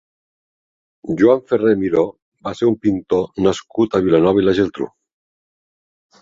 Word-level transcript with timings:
Joan 1.19 1.43
Ferrer 1.51 1.73
Miró 1.81 2.03
va 2.47 2.53
ser 2.61 2.69
un 2.71 2.79
pintor 2.87 3.29
nascut 3.49 3.99
a 3.99 4.03
Vilanova 4.09 4.43
i 4.45 4.49
la 4.49 4.57
Geltrú. 4.63 4.89